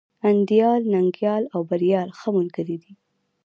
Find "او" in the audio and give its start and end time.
1.53-1.61